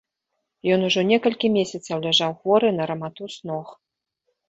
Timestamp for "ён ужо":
0.75-1.03